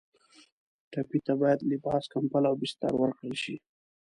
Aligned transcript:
ټپي 0.91 1.19
ته 1.25 1.33
باید 1.41 1.59
لباس، 1.71 2.03
کمپله 2.13 2.47
او 2.49 2.55
بستر 2.61 2.91
ورکړل 2.97 3.35
شي. 3.43 3.55